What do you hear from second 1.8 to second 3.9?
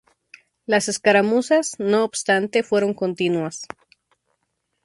obstante, fueron continuas.